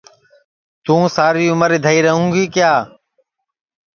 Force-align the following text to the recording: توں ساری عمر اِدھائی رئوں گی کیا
توں 0.85 1.03
ساری 1.17 1.45
عمر 1.53 1.69
اِدھائی 1.77 1.99
رئوں 2.05 2.27
گی 2.33 2.43
کیا 2.53 2.73